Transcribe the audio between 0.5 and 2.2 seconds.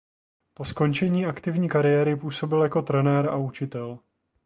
Po skončení aktivní kariéry